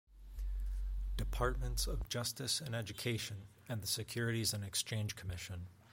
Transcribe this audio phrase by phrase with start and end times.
[1.15, 5.67] Departments of Justice and Education and the Securities and Exchange Commission.